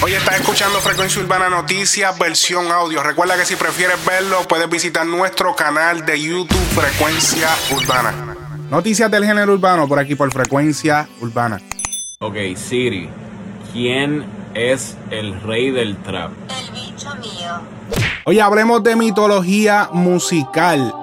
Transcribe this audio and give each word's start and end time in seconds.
Hoy 0.00 0.12
estás 0.14 0.40
escuchando 0.40 0.78
Frecuencia 0.78 1.20
Urbana 1.20 1.48
Noticias, 1.48 2.16
versión 2.16 2.70
audio. 2.70 3.02
Recuerda 3.02 3.36
que 3.36 3.44
si 3.44 3.56
prefieres 3.56 3.96
verlo, 4.06 4.46
puedes 4.48 4.70
visitar 4.70 5.04
nuestro 5.04 5.56
canal 5.56 6.06
de 6.06 6.20
YouTube 6.22 6.56
Frecuencia 6.72 7.48
Urbana. 7.74 8.36
Noticias 8.70 9.10
del 9.10 9.24
género 9.24 9.54
urbano 9.54 9.88
por 9.88 9.98
aquí 9.98 10.14
por 10.14 10.32
Frecuencia 10.32 11.08
Urbana. 11.20 11.60
Ok, 12.20 12.36
Siri, 12.54 13.08
¿quién 13.72 14.24
es 14.54 14.96
el 15.10 15.40
rey 15.42 15.72
del 15.72 15.96
trap? 15.96 16.30
El 16.48 16.70
bicho 16.70 17.12
mío. 17.16 17.60
Hoy 18.24 18.38
hablemos 18.38 18.80
de 18.84 18.94
mitología 18.94 19.88
musical. 19.92 20.94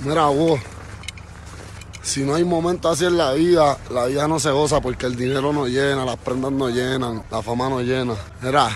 Mira, 0.00 0.26
vos, 0.26 0.60
si 2.02 2.22
no 2.24 2.34
hay 2.34 2.44
momentos 2.44 2.92
así 2.92 3.04
en 3.06 3.16
la 3.16 3.32
vida, 3.32 3.78
la 3.90 4.06
vida 4.06 4.28
no 4.28 4.38
se 4.40 4.50
goza 4.50 4.80
porque 4.80 5.06
el 5.06 5.16
dinero 5.16 5.52
no 5.52 5.66
llena, 5.66 6.04
las 6.04 6.16
prendas 6.16 6.52
no 6.52 6.68
llenan, 6.68 7.22
la 7.30 7.42
fama 7.42 7.68
no 7.68 7.80
llena. 7.80 8.14
Mira, 8.42 8.68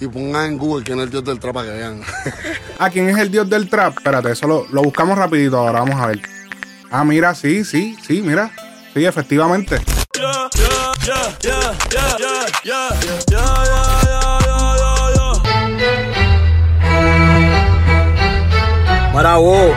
y 0.00 0.08
pongan 0.08 0.52
en 0.52 0.58
Google 0.58 0.84
quién 0.84 0.98
es 0.98 1.04
el 1.04 1.10
dios 1.10 1.24
del 1.24 1.38
trap 1.38 1.54
para 1.54 1.68
que 1.68 1.74
vean. 1.74 2.02
¿A 2.78 2.90
quién 2.90 3.08
es 3.08 3.18
el 3.18 3.30
dios 3.30 3.48
del 3.48 3.68
trap? 3.68 3.96
Espérate, 3.96 4.32
eso 4.32 4.46
lo, 4.46 4.66
lo 4.70 4.82
buscamos 4.82 5.16
rapidito 5.16 5.58
ahora, 5.58 5.80
vamos 5.80 6.00
a 6.00 6.06
ver. 6.08 6.20
Ah, 6.90 7.04
mira, 7.04 7.34
sí, 7.34 7.64
sí, 7.64 7.96
sí, 8.06 8.22
mira. 8.22 8.50
Sí, 8.92 9.04
efectivamente. 9.04 9.80
Para 19.12 19.36
vos, 19.36 19.72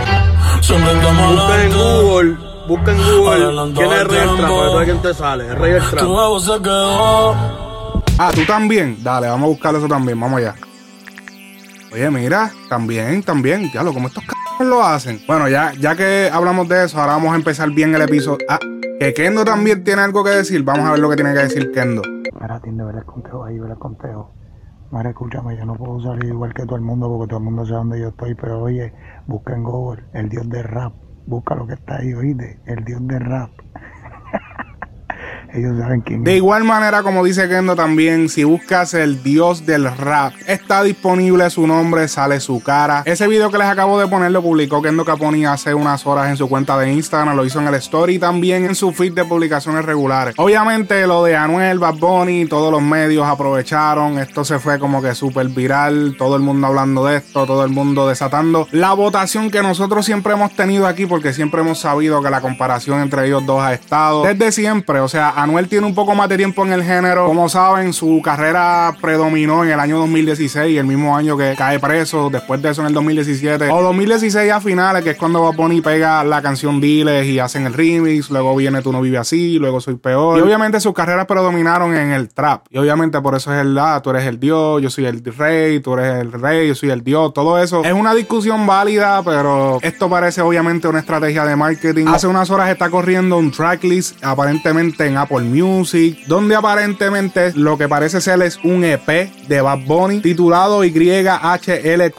busca 0.74 1.64
en 1.64 1.72
Google, 1.72 2.38
busca 2.68 2.92
en 2.92 2.98
Google 2.98 3.74
quién 3.74 3.92
es 3.92 4.02
el 4.02 4.10
rey 4.10 4.20
del 4.20 4.38
trap, 4.38 4.50
para 4.50 4.76
ver 4.76 4.86
quién 4.86 5.02
te 5.02 5.14
sale, 5.14 5.48
el 5.48 5.56
rey 5.56 5.72
del 5.74 5.84
trap. 5.90 6.04
Ah, 8.20 8.32
tú 8.34 8.44
también. 8.46 9.04
Dale, 9.04 9.28
vamos 9.28 9.46
a 9.46 9.50
buscar 9.50 9.76
eso 9.76 9.88
también, 9.88 10.20
vamos 10.20 10.40
allá. 10.40 10.56
Oye, 11.94 12.10
mira, 12.10 12.52
también, 12.68 13.24
también. 13.24 13.72
Ya 13.72 13.84
lo, 13.84 13.94
como 13.94 14.08
estos 14.08 14.24
cabrones 14.26 14.68
lo 14.68 14.84
hacen. 14.84 15.22
Bueno, 15.28 15.48
ya, 15.48 15.72
ya 15.74 15.96
que 15.96 16.30
hablamos 16.32 16.68
de 16.68 16.86
eso, 16.86 17.00
ahora 17.00 17.14
vamos 17.14 17.34
a 17.34 17.36
empezar 17.36 17.70
bien 17.72 17.94
el 17.96 18.02
episodio. 18.02 18.46
Ah, 18.50 18.60
que 19.00 19.14
Kendo 19.14 19.46
también 19.46 19.84
tiene 19.84 20.02
algo 20.02 20.24
que 20.24 20.32
decir. 20.32 20.64
Vamos 20.64 20.86
a 20.86 20.92
ver 20.92 21.00
lo 21.00 21.10
que 21.10 21.16
tiene 21.16 21.34
que 21.34 21.42
decir 21.42 21.72
Kendo. 21.72 22.02
Mira, 22.40 22.56
atiende, 22.56 22.84
ver 22.84 22.96
el 22.96 23.06
conteo 23.06 23.46
ahí, 23.46 23.58
ver 23.60 23.72
el 23.72 23.78
conteo. 23.78 24.32
Mira, 24.92 25.10
escúchame, 25.12 25.56
yo 25.58 25.66
no 25.66 25.76
puedo 25.76 26.02
salir 26.02 26.26
igual 26.26 26.54
que 26.54 26.66
todo 26.66 26.76
el 26.76 26.82
mundo 26.82 27.08
porque 27.10 27.30
todo 27.30 27.40
el 27.40 27.46
mundo 27.46 27.66
sabe 27.66 27.78
dónde 27.78 28.00
yo 28.02 28.08
estoy, 28.10 28.36
pero 28.36 28.62
oye, 28.64 28.94
busca 29.26 29.54
en 29.56 29.64
Google 29.64 30.04
el 30.12 30.28
dios 30.30 30.50
del 30.50 30.64
rap. 30.66 30.94
Busca 31.26 31.56
lo 31.56 31.68
que 31.68 31.74
está 31.76 31.98
ahí, 31.98 32.14
oíste, 32.14 32.62
el 32.66 32.84
dios 32.86 33.06
del 33.08 33.22
rap. 33.22 33.52
Ellos 35.54 35.78
saben 35.80 36.02
quién 36.02 36.24
De 36.24 36.32
es. 36.32 36.38
igual 36.38 36.64
manera, 36.64 37.04
como 37.04 37.24
dice 37.24 37.48
Kendo 37.48 37.76
también, 37.76 38.30
si 38.30 38.44
buscas 38.44 38.94
el 38.94 39.24
dios 39.24 39.66
del 39.66 39.86
rap, 39.96 40.34
está 40.48 40.84
disponible 40.84 41.50
su 41.50 41.68
nombre, 41.68 42.08
sale 42.08 42.40
su 42.40 42.62
cara. 42.62 43.04
Ese 43.06 43.28
video 43.28 43.50
que 43.52 43.58
les 43.58 43.68
acabo 43.68 44.00
de 44.00 44.08
poner 44.08 44.32
lo 44.32 44.42
publicó 44.42 44.82
Kendo 44.82 45.06
Caponi 45.06 45.46
hace 45.46 45.74
unas 45.74 46.06
horas 46.06 46.30
en 46.30 46.38
su 46.38 46.48
cuenta 46.50 46.78
de 46.78 46.92
Instagram, 46.92 47.36
lo 47.36 47.46
hizo 47.46 47.60
en 47.60 47.68
el 47.68 47.76
story 47.76 48.16
y 48.16 48.20
también 48.20 48.66
en 48.66 48.76
su 48.76 48.92
feed 48.92 49.14
de 49.14 49.26
publicaciones 49.26 49.86
regulares. 49.86 50.36
Obviamente 50.38 51.06
lo 51.08 51.24
de 51.24 51.36
Anuel, 51.36 51.80
Bad 51.80 51.96
Bunny, 51.96 52.46
todos 52.46 52.72
los 52.72 52.82
medios 52.82 53.26
aprovecharon, 53.26 54.20
esto 54.20 54.44
se 54.44 54.60
fue 54.60 54.80
como 54.80 55.02
que 55.02 55.16
súper 55.16 55.48
viral, 55.50 56.16
todo 56.18 56.36
el 56.36 56.42
mundo 56.42 56.68
hablando 56.68 57.06
de 57.06 57.18
esto, 57.18 57.46
todo 57.46 57.64
el 57.64 57.72
mundo 57.72 58.08
desatando 58.08 58.68
la 58.72 58.94
votación 58.94 59.50
que 59.50 59.62
nosotros 59.62 60.06
siempre 60.06 60.34
hemos 60.34 60.56
tenido 60.56 60.88
aquí 60.88 61.06
porque 61.06 61.34
siempre 61.34 61.62
hemos 61.62 61.80
sabido 61.80 62.22
que 62.22 62.30
la 62.30 62.42
comparación 62.42 63.00
entre 63.02 63.28
ellos 63.28 63.46
dos 63.46 63.62
ha 63.62 63.74
estado 63.74 64.24
desde 64.24 64.52
siempre, 64.52 65.00
o 65.00 65.08
sea, 65.08 65.30
Anuel 65.38 65.68
tiene 65.68 65.86
un 65.86 65.94
poco 65.94 66.16
más 66.16 66.28
de 66.30 66.36
tiempo 66.36 66.66
en 66.66 66.74
el 66.74 66.84
género. 66.84 67.28
Como 67.28 67.48
saben, 67.48 67.94
su 67.94 68.24
carrera 68.24 68.96
predominó 69.00 69.64
en 69.64 69.70
el 69.70 69.80
año 69.80 70.00
2016, 70.00 70.80
el 70.80 70.88
mismo 70.88 71.16
año 71.16 71.38
que 71.38 71.54
cae 71.56 71.80
preso. 71.80 72.32
Después 72.32 72.60
de 72.60 72.72
eso, 72.72 72.82
en 72.82 72.88
el 72.88 72.94
2017 72.96 73.70
o 73.70 73.84
2016 73.84 74.52
a 74.52 74.60
finales, 74.60 75.04
que 75.04 75.12
es 75.12 75.16
cuando 75.16 75.44
Bad 75.44 75.54
Bunny 75.54 75.82
pega 75.82 76.24
la 76.24 76.42
canción 76.42 76.82
Diles 76.82 77.28
y 77.28 77.38
hacen 77.38 77.68
el 77.68 77.76
remix. 77.76 78.32
Luego 78.32 78.56
viene 78.56 78.82
Tú 78.82 78.92
no 78.92 79.00
vives 79.00 79.20
así, 79.20 79.60
luego 79.60 79.80
Soy 79.80 79.98
peor. 79.98 80.40
Y 80.40 80.42
obviamente 80.42 80.80
sus 80.80 80.96
carreras 80.96 81.28
predominaron 81.28 81.96
en 81.96 82.14
el 82.14 82.30
trap. 82.30 82.66
Y 82.72 82.80
obviamente 82.80 83.22
por 83.22 83.36
eso 83.36 83.54
es 83.54 83.62
el 83.62 83.78
ah, 83.78 84.02
tú 84.04 84.10
eres 84.10 84.26
el 84.26 84.40
dios, 84.40 84.82
yo 84.82 84.90
soy 84.90 85.06
el 85.06 85.24
rey, 85.24 85.80
tú 85.82 85.94
eres 85.94 86.20
el 86.20 86.32
rey, 86.32 86.68
yo 86.68 86.74
soy 86.74 86.90
el 86.90 87.04
dios. 87.04 87.32
Todo 87.36 87.62
eso 87.62 87.84
es 87.84 87.94
una 87.94 88.16
discusión 88.16 88.66
válida, 88.66 89.22
pero 89.24 89.78
esto 89.84 90.10
parece 90.10 90.42
obviamente 90.42 90.88
una 90.88 90.98
estrategia 90.98 91.46
de 91.46 91.56
marketing. 91.56 92.08
Hace 92.08 92.26
unas 92.26 92.50
horas 92.50 92.72
está 92.72 92.90
corriendo 92.90 93.38
un 93.38 93.52
tracklist 93.52 94.24
aparentemente 94.24 95.06
en 95.06 95.18
Apple 95.18 95.27
Music, 95.30 96.26
donde 96.28 96.56
aparentemente 96.56 97.54
lo 97.56 97.78
que 97.78 97.88
parece 97.88 98.22
ser 98.22 98.42
es 98.42 98.60
un 98.64 98.84
EP 98.84 99.08
de 99.48 99.62
Bad 99.62 99.80
Bunny 99.86 100.20
titulado 100.22 100.84
YHLQMDLG, 100.84 102.14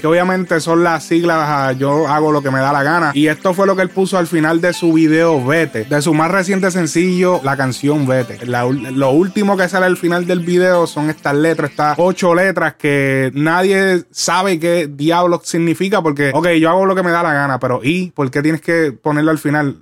que 0.00 0.06
obviamente 0.06 0.60
son 0.60 0.84
las 0.84 1.04
siglas 1.04 1.48
a 1.48 1.72
yo 1.72 2.08
hago 2.08 2.32
lo 2.32 2.42
que 2.42 2.50
me 2.50 2.60
da 2.60 2.72
la 2.72 2.82
gana. 2.82 3.12
Y 3.14 3.28
esto 3.28 3.54
fue 3.54 3.66
lo 3.66 3.76
que 3.76 3.82
él 3.82 3.90
puso 3.90 4.18
al 4.18 4.26
final 4.26 4.60
de 4.60 4.72
su 4.72 4.92
video 4.92 5.44
Vete, 5.44 5.84
de 5.84 6.02
su 6.02 6.14
más 6.14 6.30
reciente 6.30 6.70
sencillo, 6.70 7.40
la 7.42 7.56
canción 7.56 8.06
Vete. 8.06 8.38
Lo 8.46 9.10
último 9.10 9.56
que 9.56 9.68
sale 9.68 9.86
al 9.86 9.96
final 9.96 10.26
del 10.26 10.40
video 10.40 10.86
son 10.86 11.10
estas 11.10 11.34
letras, 11.34 11.70
estas 11.70 11.94
ocho 11.98 12.34
letras 12.34 12.74
que 12.74 13.30
nadie 13.34 14.04
sabe 14.10 14.58
qué 14.58 14.88
diablos 14.90 15.42
significa 15.44 16.02
porque, 16.02 16.30
ok, 16.34 16.48
yo 16.60 16.70
hago 16.70 16.86
lo 16.86 16.94
que 16.94 17.02
me 17.02 17.10
da 17.10 17.22
la 17.22 17.32
gana, 17.32 17.58
pero 17.58 17.80
¿y 17.82 18.10
por 18.10 18.30
qué 18.30 18.42
tienes 18.42 18.60
que 18.60 18.92
ponerlo 18.92 19.30
al 19.30 19.38
final? 19.38 19.78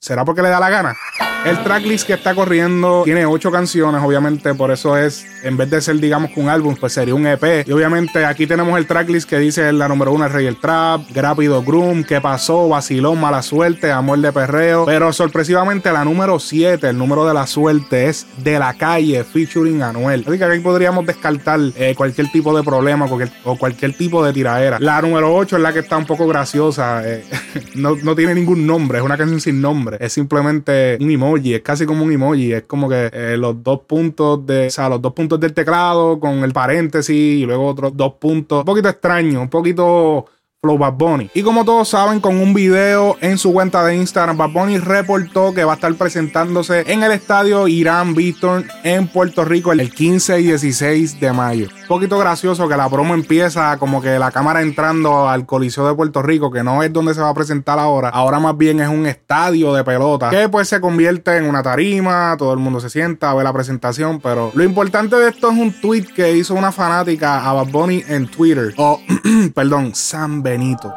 ¿Será 0.00 0.24
porque 0.24 0.42
le 0.42 0.48
da 0.48 0.60
la 0.60 0.70
gana? 0.70 0.96
El 1.44 1.62
tracklist 1.62 2.06
que 2.06 2.12
está 2.14 2.34
corriendo 2.34 3.02
tiene 3.04 3.24
ocho 3.24 3.50
canciones, 3.50 4.02
obviamente, 4.04 4.52
por 4.54 4.70
eso 4.70 4.96
es, 4.98 5.24
en 5.42 5.56
vez 5.56 5.70
de 5.70 5.80
ser, 5.80 5.98
digamos, 5.98 6.32
un 6.36 6.48
álbum, 6.48 6.76
pues 6.78 6.92
sería 6.92 7.14
un 7.14 7.26
EP. 7.26 7.66
Y 7.66 7.72
obviamente 7.72 8.24
aquí 8.26 8.46
tenemos 8.46 8.76
el 8.76 8.86
tracklist 8.86 9.28
que 9.28 9.38
dice 9.38 9.72
la 9.72 9.88
número 9.88 10.12
uno, 10.12 10.26
El 10.26 10.32
Rey 10.32 10.44
del 10.44 10.56
Trap, 10.58 11.02
Grápido 11.10 11.62
Groom, 11.62 12.02
¿Qué 12.04 12.20
pasó? 12.20 12.68
Vacilón, 12.68 13.20
Mala 13.20 13.40
Suerte, 13.42 13.90
Amor 13.90 14.18
de 14.18 14.32
Perreo. 14.32 14.84
Pero 14.84 15.12
sorpresivamente 15.12 15.90
la 15.92 16.04
número 16.04 16.38
siete, 16.40 16.88
el 16.88 16.98
número 16.98 17.26
de 17.26 17.32
la 17.32 17.46
suerte, 17.46 18.08
es 18.08 18.26
De 18.38 18.58
la 18.58 18.74
Calle, 18.74 19.22
featuring 19.24 19.82
Anuel. 19.82 20.24
Así 20.26 20.38
que 20.38 20.44
aquí 20.44 20.60
podríamos 20.60 21.06
descartar 21.06 21.60
eh, 21.76 21.94
cualquier 21.96 22.30
tipo 22.30 22.54
de 22.54 22.62
problema 22.64 23.06
o 23.44 23.56
cualquier 23.56 23.96
tipo 23.96 24.24
de 24.24 24.32
tiraera. 24.32 24.78
La 24.80 25.00
número 25.00 25.34
ocho 25.34 25.56
es 25.56 25.62
la 25.62 25.72
que 25.72 25.78
está 25.78 25.96
un 25.96 26.06
poco 26.06 26.26
graciosa. 26.26 27.08
eh, 27.08 27.24
no, 27.76 27.96
no 28.02 28.14
tiene 28.14 28.34
ningún 28.34 28.66
nombre, 28.66 28.98
es 28.98 29.04
una 29.04 29.16
canción 29.16 29.40
sin 29.40 29.62
nombre. 29.62 29.96
Es 30.00 30.12
simplemente 30.12 30.98
un 31.00 31.10
emoji, 31.28 31.54
es 31.54 31.62
casi 31.62 31.86
como 31.86 32.04
un 32.04 32.12
emoji. 32.12 32.52
Es 32.52 32.62
como 32.64 32.88
que 32.88 33.10
eh, 33.12 33.36
los 33.38 33.62
dos 33.62 33.80
puntos 33.86 34.44
de, 34.46 34.66
o 34.66 34.70
sea, 34.70 34.88
los 34.88 35.02
dos 35.02 35.12
puntos 35.12 35.38
del 35.40 35.52
teclado 35.52 36.18
con 36.18 36.44
el 36.44 36.52
paréntesis 36.52 37.16
y 37.16 37.44
luego 37.44 37.66
otros 37.66 37.96
dos 37.96 38.14
puntos. 38.14 38.60
Un 38.60 38.64
poquito 38.64 38.88
extraño, 38.88 39.40
un 39.40 39.48
poquito 39.48 40.26
Flow 40.60 40.76
Bad 40.76 40.94
Bunny. 40.94 41.30
Y 41.34 41.42
como 41.42 41.64
todos 41.64 41.88
saben, 41.88 42.20
con 42.20 42.36
un 42.36 42.52
video 42.52 43.16
en 43.20 43.38
su 43.38 43.52
cuenta 43.52 43.84
de 43.84 43.96
Instagram, 43.96 44.36
Bad 44.36 44.50
Bunny 44.50 44.78
reportó 44.78 45.54
que 45.54 45.64
va 45.64 45.72
a 45.72 45.74
estar 45.76 45.94
presentándose 45.94 46.84
en 46.92 47.02
el 47.02 47.12
estadio 47.12 47.68
Irán 47.68 48.14
Víctor 48.14 48.64
en 48.82 49.06
Puerto 49.06 49.44
Rico 49.44 49.72
el 49.72 49.92
15 49.92 50.40
y 50.40 50.44
16 50.44 51.20
de 51.20 51.32
mayo. 51.32 51.68
Poquito 51.88 52.18
gracioso 52.18 52.68
que 52.68 52.76
la 52.76 52.86
promo 52.90 53.14
empieza 53.14 53.78
como 53.78 54.02
que 54.02 54.18
la 54.18 54.30
cámara 54.30 54.60
entrando 54.60 55.26
al 55.26 55.46
Coliseo 55.46 55.88
de 55.88 55.94
Puerto 55.94 56.20
Rico, 56.20 56.50
que 56.50 56.62
no 56.62 56.82
es 56.82 56.92
donde 56.92 57.14
se 57.14 57.22
va 57.22 57.30
a 57.30 57.34
presentar 57.34 57.78
ahora. 57.78 58.10
Ahora 58.10 58.38
más 58.38 58.58
bien 58.58 58.78
es 58.80 58.88
un 58.90 59.06
estadio 59.06 59.72
de 59.72 59.82
pelota, 59.84 60.28
que 60.28 60.50
pues 60.50 60.68
se 60.68 60.82
convierte 60.82 61.38
en 61.38 61.44
una 61.44 61.62
tarima, 61.62 62.36
todo 62.36 62.52
el 62.52 62.58
mundo 62.58 62.78
se 62.80 62.90
sienta 62.90 63.30
a 63.30 63.34
ver 63.34 63.44
la 63.44 63.54
presentación, 63.54 64.20
pero 64.20 64.52
lo 64.54 64.64
importante 64.64 65.16
de 65.16 65.30
esto 65.30 65.50
es 65.50 65.56
un 65.56 65.80
tweet 65.80 66.04
que 66.14 66.36
hizo 66.36 66.54
una 66.54 66.72
fanática 66.72 67.48
a 67.48 67.54
Bad 67.54 67.68
Bunny 67.68 68.04
en 68.06 68.28
Twitter, 68.28 68.74
o 68.76 69.00
perdón, 69.54 69.94
San 69.94 70.42
Benito. 70.42 70.92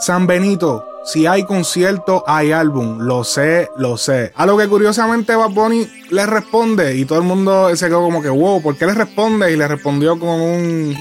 San 0.00 0.26
Benito, 0.26 0.89
si 1.04 1.26
hay 1.26 1.44
concierto, 1.44 2.24
hay 2.26 2.52
álbum. 2.52 2.98
Lo 3.00 3.24
sé, 3.24 3.68
lo 3.76 3.96
sé. 3.96 4.32
A 4.34 4.46
lo 4.46 4.56
que 4.56 4.68
curiosamente 4.68 5.34
Bad 5.34 5.50
Bunny 5.50 5.88
le 6.10 6.26
responde 6.26 6.96
y 6.96 7.04
todo 7.04 7.18
el 7.18 7.24
mundo 7.24 7.74
se 7.74 7.86
quedó 7.86 8.02
como 8.02 8.22
que, 8.22 8.28
wow, 8.28 8.62
¿por 8.62 8.76
qué 8.76 8.86
le 8.86 8.94
responde? 8.94 9.52
Y 9.52 9.56
le 9.56 9.66
respondió 9.66 10.18
con 10.18 10.40
un... 10.40 10.96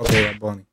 Ok, 0.00 0.10
Bad 0.10 0.38
Bunny. 0.40 0.66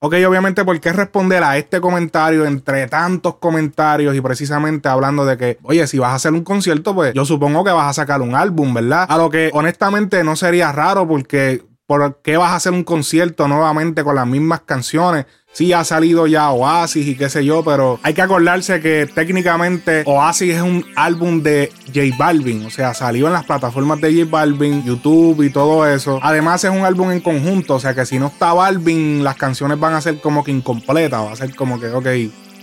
Ok, 0.00 0.16
obviamente, 0.28 0.66
¿por 0.66 0.78
qué 0.80 0.92
responder 0.92 1.42
a 1.42 1.56
este 1.56 1.80
comentario 1.80 2.44
entre 2.44 2.86
tantos 2.88 3.36
comentarios 3.36 4.14
y 4.14 4.20
precisamente 4.20 4.86
hablando 4.86 5.24
de 5.24 5.38
que, 5.38 5.58
oye, 5.62 5.86
si 5.86 5.98
vas 5.98 6.10
a 6.10 6.16
hacer 6.16 6.34
un 6.34 6.44
concierto, 6.44 6.94
pues 6.94 7.14
yo 7.14 7.24
supongo 7.24 7.64
que 7.64 7.70
vas 7.70 7.88
a 7.88 8.02
sacar 8.02 8.20
un 8.20 8.34
álbum, 8.34 8.74
¿verdad? 8.74 9.06
A 9.08 9.16
lo 9.16 9.30
que 9.30 9.50
honestamente 9.54 10.22
no 10.22 10.36
sería 10.36 10.72
raro 10.72 11.08
porque 11.08 11.62
¿por 11.86 12.20
qué 12.22 12.36
vas 12.36 12.50
a 12.50 12.56
hacer 12.56 12.72
un 12.72 12.84
concierto 12.84 13.48
nuevamente 13.48 14.04
con 14.04 14.16
las 14.16 14.26
mismas 14.26 14.60
canciones 14.60 15.24
sí 15.54 15.72
ha 15.72 15.84
salido 15.84 16.26
ya 16.26 16.50
Oasis 16.50 17.06
y 17.06 17.14
qué 17.14 17.30
sé 17.30 17.44
yo, 17.44 17.64
pero 17.64 17.98
hay 18.02 18.12
que 18.12 18.20
acordarse 18.22 18.80
que 18.80 19.08
técnicamente 19.12 20.02
Oasis 20.04 20.56
es 20.56 20.62
un 20.62 20.84
álbum 20.96 21.42
de 21.42 21.72
J 21.86 22.14
Balvin, 22.18 22.66
o 22.66 22.70
sea, 22.70 22.92
salió 22.92 23.28
en 23.28 23.32
las 23.32 23.44
plataformas 23.44 24.00
de 24.00 24.12
J 24.12 24.30
Balvin, 24.30 24.84
YouTube 24.84 25.42
y 25.42 25.50
todo 25.50 25.86
eso. 25.86 26.18
Además 26.22 26.64
es 26.64 26.70
un 26.70 26.84
álbum 26.84 27.10
en 27.12 27.20
conjunto, 27.20 27.76
o 27.76 27.80
sea 27.80 27.94
que 27.94 28.04
si 28.04 28.18
no 28.18 28.26
está 28.26 28.52
Balvin, 28.52 29.24
las 29.24 29.36
canciones 29.36 29.78
van 29.78 29.94
a 29.94 30.00
ser 30.00 30.20
como 30.20 30.44
que 30.44 30.50
incompletas, 30.50 31.20
va 31.20 31.32
a 31.32 31.36
ser 31.36 31.54
como 31.54 31.80
que, 31.80 31.88
ok, 31.88 32.06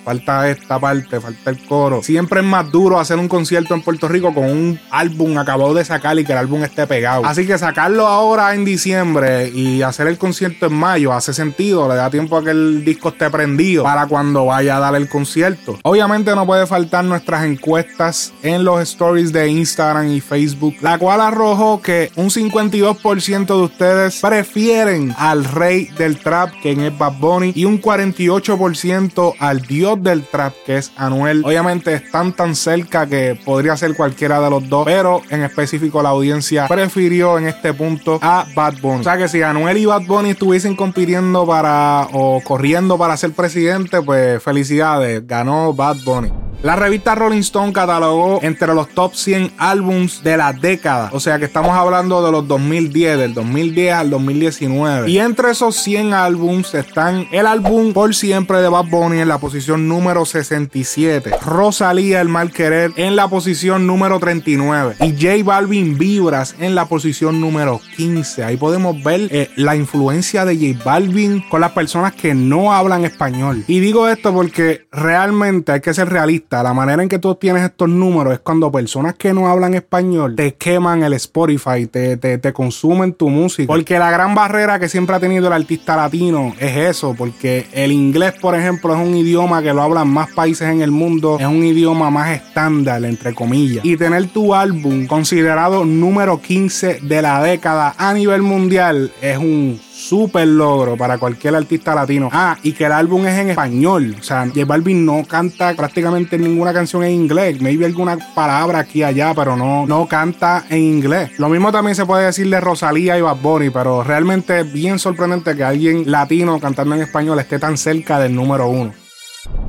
falta 0.03 0.49
esta 0.49 0.79
parte, 0.79 1.19
falta 1.19 1.49
el 1.49 1.65
coro. 1.65 2.03
Siempre 2.03 2.41
es 2.41 2.45
más 2.45 2.71
duro 2.71 2.99
hacer 2.99 3.17
un 3.19 3.27
concierto 3.27 3.73
en 3.73 3.81
Puerto 3.81 4.07
Rico 4.07 4.33
con 4.33 4.45
un 4.45 4.79
álbum 4.89 5.37
acabado 5.37 5.73
de 5.73 5.85
sacar 5.85 6.17
y 6.19 6.25
que 6.25 6.31
el 6.31 6.37
álbum 6.37 6.63
esté 6.63 6.87
pegado. 6.87 7.25
Así 7.25 7.45
que 7.45 7.57
sacarlo 7.57 8.07
ahora 8.07 8.53
en 8.53 8.65
diciembre 8.65 9.49
y 9.49 9.81
hacer 9.81 10.07
el 10.07 10.17
concierto 10.17 10.67
en 10.67 10.73
mayo 10.73 11.13
hace 11.13 11.33
sentido, 11.33 11.87
le 11.87 11.95
da 11.95 12.09
tiempo 12.09 12.37
a 12.37 12.43
que 12.43 12.51
el 12.51 12.83
disco 12.83 13.09
esté 13.09 13.29
prendido 13.29 13.83
para 13.83 14.07
cuando 14.07 14.45
vaya 14.45 14.77
a 14.77 14.79
dar 14.79 14.95
el 14.95 15.07
concierto. 15.07 15.77
Obviamente 15.83 16.35
no 16.35 16.45
puede 16.45 16.67
faltar 16.67 17.05
nuestras 17.05 17.45
encuestas 17.45 18.33
en 18.43 18.63
los 18.63 18.81
stories 18.81 19.31
de 19.31 19.47
Instagram 19.49 20.11
y 20.11 20.21
Facebook, 20.21 20.75
la 20.81 20.97
cual 20.97 21.21
arrojó 21.21 21.81
que 21.81 22.11
un 22.15 22.29
52% 22.29 23.45
de 23.45 23.53
ustedes 23.53 24.19
prefieren 24.21 25.13
al 25.17 25.45
rey 25.45 25.85
del 25.97 26.17
trap, 26.17 26.51
que 26.61 26.71
es 26.71 26.97
Bad 26.97 27.19
Bunny, 27.19 27.53
y 27.55 27.65
un 27.65 27.81
48% 27.81 29.35
al 29.39 29.61
dios 29.61 29.90
del 29.99 30.23
trap, 30.23 30.53
que 30.65 30.77
es 30.77 30.91
Anuel. 30.95 31.43
Obviamente 31.45 31.93
están 31.93 32.33
tan 32.33 32.55
cerca 32.55 33.07
que 33.07 33.39
podría 33.43 33.75
ser 33.77 33.95
cualquiera 33.95 34.39
de 34.41 34.49
los 34.49 34.67
dos, 34.69 34.85
pero 34.85 35.21
en 35.29 35.43
específico 35.43 36.01
la 36.01 36.09
audiencia 36.09 36.67
prefirió 36.67 37.37
en 37.37 37.47
este 37.47 37.73
punto 37.73 38.19
a 38.21 38.45
Bad 38.55 38.75
Bunny. 38.81 39.01
O 39.01 39.03
sea 39.03 39.17
que 39.17 39.27
si 39.27 39.41
Anuel 39.41 39.77
y 39.77 39.85
Bad 39.85 40.05
Bunny 40.05 40.31
estuviesen 40.31 40.75
compitiendo 40.75 41.45
para 41.45 42.07
o 42.13 42.41
corriendo 42.43 42.97
para 42.97 43.17
ser 43.17 43.31
presidente, 43.31 44.01
pues 44.01 44.41
felicidades, 44.41 45.25
ganó 45.25 45.73
Bad 45.73 45.97
Bunny. 46.05 46.31
La 46.63 46.75
revista 46.75 47.15
Rolling 47.15 47.39
Stone 47.39 47.73
catalogó 47.73 48.39
entre 48.43 48.75
los 48.75 48.87
top 48.89 49.15
100 49.15 49.53
álbums 49.57 50.21
de 50.23 50.37
la 50.37 50.53
década. 50.53 51.09
O 51.11 51.19
sea 51.19 51.39
que 51.39 51.45
estamos 51.45 51.71
hablando 51.71 52.23
de 52.23 52.31
los 52.31 52.47
2010, 52.47 53.17
del 53.17 53.33
2010 53.33 53.93
al 53.95 54.09
2019. 54.11 55.09
Y 55.09 55.17
entre 55.17 55.49
esos 55.49 55.75
100 55.77 56.13
álbums 56.13 56.75
están 56.75 57.27
el 57.31 57.47
álbum 57.47 57.93
Por 57.93 58.13
Siempre 58.13 58.61
de 58.61 58.69
Bad 58.69 58.85
Bunny 58.91 59.21
en 59.21 59.27
la 59.27 59.39
posición 59.39 59.87
número 59.87 60.23
67. 60.23 61.31
Rosalía 61.43 62.21
El 62.21 62.29
Mal 62.29 62.51
Querer 62.51 62.91
en 62.95 63.15
la 63.15 63.27
posición 63.27 63.87
número 63.87 64.19
39. 64.19 64.97
Y 64.99 65.13
J 65.13 65.43
Balvin 65.43 65.97
Vibras 65.97 66.55
en 66.59 66.75
la 66.75 66.85
posición 66.85 67.41
número 67.41 67.81
15. 67.97 68.43
Ahí 68.43 68.57
podemos 68.57 69.01
ver 69.03 69.29
eh, 69.31 69.49
la 69.55 69.75
influencia 69.75 70.45
de 70.45 70.55
J 70.55 70.83
Balvin 70.85 71.41
con 71.49 71.61
las 71.61 71.71
personas 71.71 72.13
que 72.13 72.35
no 72.35 72.71
hablan 72.71 73.03
español. 73.03 73.63
Y 73.67 73.79
digo 73.79 74.07
esto 74.07 74.31
porque 74.31 74.85
realmente 74.91 75.71
hay 75.71 75.81
que 75.81 75.95
ser 75.95 76.07
realista 76.09 76.50
la 76.51 76.73
manera 76.73 77.01
en 77.01 77.07
que 77.07 77.17
tú 77.17 77.33
tienes 77.35 77.63
estos 77.63 77.87
números 77.87 78.33
es 78.33 78.39
cuando 78.39 78.71
personas 78.71 79.15
que 79.15 79.33
no 79.33 79.47
hablan 79.47 79.73
español 79.73 80.35
te 80.35 80.55
queman 80.55 81.01
el 81.03 81.13
Spotify, 81.13 81.87
te, 81.87 82.17
te, 82.17 82.53
consumen 82.53 83.13
tu 83.13 83.29
música. 83.29 83.67
Porque 83.67 83.97
la 83.97 84.11
gran 84.11 84.35
barrera 84.35 84.77
que 84.77 84.89
siempre 84.89 85.15
ha 85.15 85.19
tenido 85.19 85.47
el 85.47 85.53
artista 85.53 85.95
latino 85.95 86.53
es 86.59 86.75
eso, 86.75 87.15
porque 87.17 87.67
el 87.71 87.93
inglés, 87.93 88.33
por 88.41 88.55
ejemplo, 88.55 88.93
es 88.93 88.99
un 88.99 89.15
idioma 89.15 89.61
que 89.61 89.73
lo 89.73 89.81
hablan 89.81 90.09
más 90.09 90.31
países 90.33 90.67
en 90.67 90.81
el 90.81 90.91
mundo, 90.91 91.37
es 91.39 91.47
un 91.47 91.63
idioma 91.63 92.09
más 92.09 92.31
estándar, 92.31 93.03
entre 93.05 93.33
comillas. 93.33 93.85
Y 93.85 93.95
tener 93.95 94.27
tu 94.27 94.53
álbum 94.53 95.07
considerado 95.07 95.85
número 95.85 96.41
15 96.41 96.99
de 97.01 97.21
la 97.21 97.41
década 97.41 97.95
a 97.97 98.13
nivel 98.13 98.41
mundial 98.41 99.11
es 99.21 99.37
un 99.37 99.79
súper 99.91 100.47
logro 100.47 100.97
para 100.97 101.17
cualquier 101.17 101.55
artista 101.55 101.93
latino. 101.93 102.29
Ah, 102.31 102.57
y 102.63 102.73
que 102.73 102.85
el 102.85 102.91
álbum 102.91 103.25
es 103.25 103.37
en 103.37 103.49
español. 103.49 104.15
O 104.19 104.23
sea, 104.23 104.47
J 104.47 104.65
Balvin 104.65 105.05
no 105.05 105.23
canta 105.25 105.73
prácticamente 105.73 106.37
ninguna 106.37 106.73
canción 106.73 107.03
en 107.03 107.11
inglés. 107.11 107.61
Maybe 107.61 107.85
alguna 107.85 108.17
palabra 108.33 108.79
aquí 108.79 108.99
y 108.99 109.03
allá, 109.03 109.33
pero 109.35 109.55
no, 109.55 109.85
no 109.85 110.07
canta 110.07 110.65
en 110.69 110.79
inglés. 110.79 111.31
Lo 111.37 111.49
mismo 111.49 111.71
también 111.71 111.95
se 111.95 112.05
puede 112.05 112.25
decir 112.25 112.49
de 112.49 112.59
Rosalía 112.59 113.17
y 113.17 113.21
Bad 113.21 113.37
Bunny, 113.37 113.69
pero 113.69 114.03
realmente 114.03 114.61
es 114.61 114.71
bien 114.71 114.99
sorprendente 114.99 115.55
que 115.55 115.63
alguien 115.63 116.09
latino 116.09 116.59
cantando 116.59 116.95
en 116.95 117.01
español 117.01 117.39
esté 117.39 117.59
tan 117.59 117.77
cerca 117.77 118.19
del 118.19 118.35
número 118.35 118.67
uno. 118.67 119.00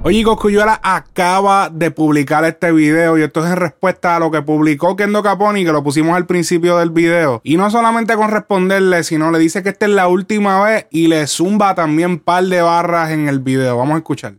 Oye, 0.03 0.25
Coscuyuela 0.25 0.81
acaba 0.83 1.71
de 1.71 1.91
publicar 1.91 2.45
este 2.45 2.73
video 2.73 3.17
y 3.17 3.23
esto 3.23 3.45
es 3.45 3.51
en 3.51 3.57
respuesta 3.57 4.17
a 4.17 4.19
lo 4.19 4.31
que 4.31 4.43
publicó 4.43 4.97
Kendo 4.97 5.23
Caponi, 5.23 5.65
que 5.65 5.73
lo 5.73 5.83
pusimos 5.83 6.17
al 6.17 6.27
principio 6.27 6.79
del 6.79 6.91
video. 6.91 7.41
Y 7.45 7.57
no 7.57 7.71
solamente 7.71 8.17
con 8.17 8.31
responderle, 8.31 9.05
sino 9.05 9.31
le 9.31 9.39
dice 9.39 9.63
que 9.63 9.71
esta 9.71 9.87
es 9.87 9.93
la 9.93 10.09
última 10.09 10.63
vez 10.63 10.87
y 10.91 11.07
le 11.07 11.27
zumba 11.27 11.75
también 11.75 12.19
par 12.19 12.45
de 12.45 12.61
barras 12.61 13.11
en 13.13 13.29
el 13.29 13.41
video. 13.41 13.79
Vamos 13.79 13.95
a 13.95 13.99
escuchar. 13.99 14.35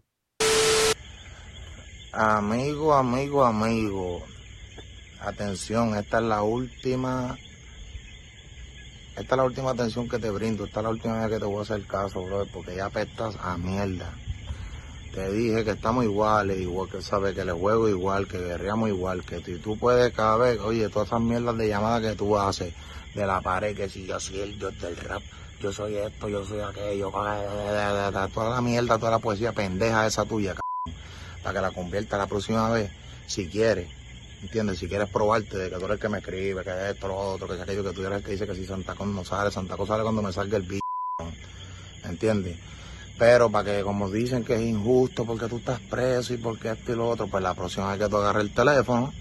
Amigo, 2.11 2.93
amigo, 2.93 3.43
amigo. 3.43 4.21
Atención, 5.21 5.95
esta 5.95 6.19
es 6.19 6.25
la 6.25 6.43
última. 6.43 7.37
Esta 9.15 9.21
es 9.21 9.37
la 9.37 9.43
última 9.43 9.71
atención 9.71 10.09
que 10.09 10.19
te 10.19 10.29
brindo. 10.29 10.65
Esta 10.65 10.81
es 10.81 10.83
la 10.83 10.89
última 10.89 11.19
vez 11.19 11.29
que 11.29 11.39
te 11.39 11.45
voy 11.45 11.59
a 11.59 11.61
hacer 11.61 11.87
caso, 11.87 12.23
bro, 12.23 12.45
porque 12.53 12.75
ya 12.75 12.85
apestas 12.85 13.35
a 13.41 13.57
mierda. 13.57 14.11
Te 15.13 15.31
dije 15.31 15.63
que 15.63 15.71
estamos 15.71 16.05
iguales, 16.05 16.59
igual 16.59 16.89
que 16.89 16.99
sabe 16.99 17.35
que 17.35 17.45
le 17.45 17.51
juego 17.51 17.87
igual, 17.87 18.27
que 18.27 18.39
guerreamos 18.39 18.89
igual, 18.89 19.23
que 19.23 19.41
tú, 19.41 19.59
tú 19.59 19.77
puedes 19.77 20.11
cada 20.11 20.37
vez, 20.37 20.59
oye, 20.59 20.89
todas 20.89 21.09
esas 21.09 21.21
mierdas 21.21 21.55
de 21.55 21.67
llamadas 21.67 22.01
que 22.01 22.15
tú 22.17 22.35
haces 22.35 22.73
de 23.13 23.27
la 23.27 23.39
pared, 23.39 23.75
que 23.75 23.87
si 23.89 24.07
yo 24.07 24.19
soy 24.19 24.39
el 24.39 24.57
dios 24.57 24.79
del 24.81 24.97
rap, 24.97 25.21
yo 25.61 25.71
soy 25.71 25.97
esto, 25.97 26.29
yo 26.29 26.43
soy 26.43 26.61
aquello, 26.61 27.11
toda 27.11 28.49
la 28.49 28.61
mierda, 28.61 28.97
toda 28.97 29.11
la 29.11 29.19
poesía 29.19 29.51
pendeja 29.51 30.07
esa 30.07 30.25
tuya, 30.25 30.55
para 31.43 31.53
que 31.53 31.61
la 31.61 31.69
convierta 31.69 32.17
la 32.17 32.25
próxima 32.25 32.71
vez, 32.71 32.89
si 33.27 33.47
quieres. 33.47 33.87
¿Entiendes? 34.41 34.79
Si 34.79 34.87
quieres 34.87 35.09
probarte 35.09 35.57
de 35.57 35.69
que 35.69 35.75
tú 35.75 35.85
eres 35.85 35.95
el 35.95 35.99
que 35.99 36.09
me 36.09 36.17
escribe, 36.17 36.63
que 36.63 36.89
esto, 36.89 37.07
lo 37.07 37.15
otro, 37.15 37.47
que 37.47 37.53
es 37.53 37.61
aquello, 37.61 37.83
que 37.83 37.93
tú 37.93 38.01
eres 38.01 38.17
el 38.17 38.23
que 38.23 38.31
dice 38.31 38.47
que 38.47 38.55
si 38.55 38.65
Santa 38.65 38.95
Cruz 38.95 39.07
no 39.09 39.23
sale, 39.23 39.51
Santa 39.51 39.75
Cruz 39.75 39.87
sale 39.87 40.01
cuando 40.01 40.23
me 40.23 40.33
salga 40.33 40.57
el 40.57 40.63
bicho. 40.63 40.81
¿Entiendes? 42.03 42.57
Pero 43.23 43.49
para 43.49 43.63
que, 43.63 43.83
como 43.83 44.11
dicen 44.11 44.43
que 44.43 44.55
es 44.55 44.61
injusto 44.61 45.25
porque 45.25 45.47
tú 45.47 45.55
estás 45.55 45.79
preso 45.79 46.33
y 46.33 46.37
porque 46.37 46.71
esto 46.71 46.91
y 46.91 46.97
lo 46.97 47.07
otro, 47.07 47.27
pues 47.27 47.41
la 47.41 47.53
próxima 47.53 47.89
vez 47.91 47.97
que 47.97 48.09
tú 48.09 48.17
agarres 48.17 48.43
el 48.43 48.53
teléfono 48.53 49.13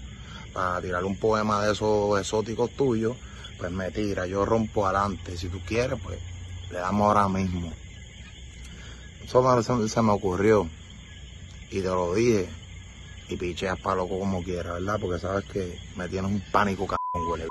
para 0.51 0.81
tirar 0.81 1.05
un 1.05 1.15
poema 1.15 1.63
de 1.63 1.71
esos 1.71 2.19
exóticos 2.19 2.71
tuyos, 2.71 3.15
pues 3.57 3.71
me 3.71 3.91
tira, 3.91 4.27
yo 4.27 4.43
rompo 4.43 4.85
adelante. 4.85 5.37
Si 5.37 5.47
tú 5.47 5.61
quieres, 5.65 5.97
pues 6.03 6.19
le 6.69 6.79
damos 6.79 7.07
ahora 7.07 7.29
mismo. 7.29 7.71
Eso 9.23 9.87
se 9.87 10.01
me 10.01 10.11
ocurrió 10.11 10.67
y 11.71 11.79
te 11.79 11.87
lo 11.87 12.13
dije 12.13 12.49
y 13.29 13.37
picheas 13.37 13.79
para 13.79 13.95
loco 13.95 14.19
como 14.19 14.43
quieras, 14.43 14.73
¿verdad? 14.73 14.99
Porque 14.99 15.17
sabes 15.17 15.45
que 15.45 15.79
me 15.95 16.09
tienes 16.09 16.29
un 16.29 16.43
pánico 16.51 16.87
cabrón, 16.87 17.31
huele. 17.31 17.47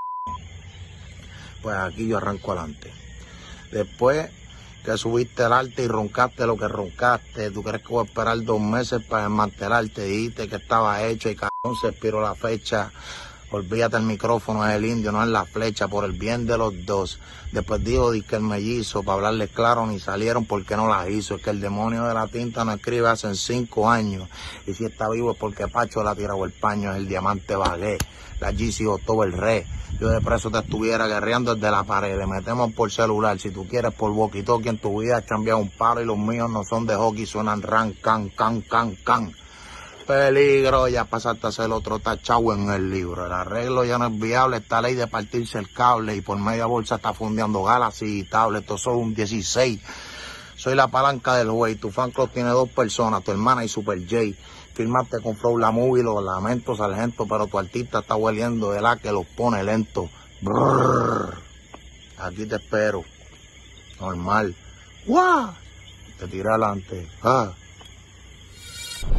Pues 1.62 1.76
aquí 1.76 2.08
yo 2.08 2.18
arranco 2.18 2.52
adelante. 2.52 2.92
Después 3.70 4.28
que 4.84 4.96
subiste 4.96 5.44
el 5.44 5.52
arte 5.52 5.84
y 5.84 5.86
roncaste 5.88 6.46
lo 6.46 6.56
que 6.56 6.68
roncaste. 6.68 7.50
¿Tú 7.50 7.62
crees 7.62 7.82
que 7.82 7.92
voy 7.92 8.04
a 8.04 8.08
esperar 8.08 8.42
dos 8.42 8.60
meses 8.60 9.02
para 9.04 9.24
desmantelarte? 9.24 10.04
Dijiste 10.04 10.48
que 10.48 10.56
estaba 10.56 11.02
hecho 11.02 11.30
y 11.30 11.36
cabrón 11.36 11.76
se 11.80 11.88
expiró 11.88 12.20
la 12.20 12.34
fecha. 12.34 12.90
Olvídate 13.52 13.98
el 13.98 14.04
micrófono, 14.04 14.66
es 14.66 14.74
el 14.74 14.86
indio, 14.86 15.12
no 15.12 15.22
es 15.22 15.28
la 15.28 15.44
flecha, 15.44 15.86
por 15.86 16.06
el 16.06 16.12
bien 16.12 16.46
de 16.46 16.56
los 16.56 16.72
dos. 16.86 17.20
Después 17.52 17.84
dijo 17.84 18.10
que 18.26 18.36
el 18.36 18.42
mellizo, 18.42 19.02
para 19.02 19.16
hablarles 19.16 19.50
claro, 19.50 19.86
ni 19.86 20.00
salieron 20.00 20.46
porque 20.46 20.74
no 20.74 20.88
las 20.88 21.10
hizo. 21.10 21.34
Es 21.34 21.42
que 21.42 21.50
el 21.50 21.60
demonio 21.60 22.04
de 22.04 22.14
la 22.14 22.26
tinta 22.28 22.64
no 22.64 22.72
escribe 22.72 23.10
hace 23.10 23.34
cinco 23.34 23.90
años. 23.90 24.26
Y 24.66 24.72
si 24.72 24.86
está 24.86 25.10
vivo 25.10 25.32
es 25.32 25.36
porque 25.36 25.68
Pacho 25.68 26.02
la 26.02 26.14
tirado 26.14 26.42
el 26.46 26.52
paño, 26.52 26.92
es 26.92 26.96
el 26.96 27.06
diamante 27.06 27.54
vagué. 27.54 27.98
La 28.40 28.52
GC 28.52 28.86
todo 29.04 29.22
el 29.22 29.32
rey. 29.34 29.64
Yo 30.00 30.08
de 30.08 30.22
preso 30.22 30.50
te 30.50 30.60
estuviera 30.60 31.06
guerreando 31.06 31.54
desde 31.54 31.70
la 31.70 31.84
pared. 31.84 32.16
Le 32.16 32.26
metemos 32.26 32.72
por 32.72 32.90
celular. 32.90 33.38
Si 33.38 33.50
tú 33.50 33.68
quieres 33.68 33.92
por 33.92 34.12
walkie 34.12 34.42
talkie 34.42 34.70
en 34.70 34.78
tu 34.78 35.02
vida, 35.02 35.18
has 35.18 35.24
cambiado 35.24 35.58
un 35.58 35.68
paro 35.68 36.00
y 36.00 36.06
los 36.06 36.16
míos 36.16 36.48
no 36.48 36.64
son 36.64 36.86
de 36.86 36.94
hockey, 36.94 37.26
suenan 37.26 37.60
ran, 37.60 37.92
can, 37.92 38.30
can, 38.30 38.62
can, 38.62 38.96
can. 39.04 39.34
Peligro, 40.06 40.88
ya 40.88 41.04
pasaste 41.04 41.46
a 41.46 41.52
ser 41.52 41.70
otro 41.70 41.98
tachado 41.98 42.52
en 42.54 42.70
el 42.70 42.90
libro. 42.90 43.26
El 43.26 43.32
arreglo 43.32 43.84
ya 43.84 43.98
no 43.98 44.06
es 44.06 44.18
viable, 44.18 44.58
esta 44.58 44.82
ley 44.82 44.94
de 44.94 45.06
partirse 45.06 45.58
el 45.58 45.72
cable 45.72 46.16
y 46.16 46.20
por 46.20 46.38
media 46.38 46.66
bolsa 46.66 46.96
está 46.96 47.14
fundeando 47.14 47.62
Galaxy 47.62 48.20
y 48.20 48.24
tablet. 48.24 48.62
Esto 48.62 48.78
son 48.78 48.96
un 48.96 49.14
16. 49.14 49.80
Soy 50.56 50.74
la 50.74 50.88
palanca 50.88 51.36
del 51.36 51.50
güey. 51.50 51.76
Tu 51.76 51.90
fan 51.90 52.10
club 52.10 52.30
tiene 52.30 52.50
dos 52.50 52.68
personas, 52.68 53.22
tu 53.22 53.30
hermana 53.30 53.64
y 53.64 53.68
Super 53.68 53.98
J. 54.00 54.36
Firmaste 54.74 55.20
con 55.20 55.36
Flow 55.36 55.58
la 55.58 55.70
movie, 55.70 56.02
lo 56.02 56.20
lamento, 56.20 56.74
sargento, 56.74 57.26
pero 57.26 57.46
tu 57.46 57.58
artista 57.58 58.00
está 58.00 58.16
hueliendo 58.16 58.72
de 58.72 58.80
la 58.80 58.96
que 58.96 59.12
los 59.12 59.26
pone 59.26 59.62
lento. 59.62 60.08
Aquí 62.18 62.46
te 62.46 62.56
espero. 62.56 63.04
Normal. 64.00 64.54
¡Guau! 65.06 65.52
Te 66.18 66.26
tiré 66.26 66.48
adelante. 66.48 67.08
Ah. 67.22 67.52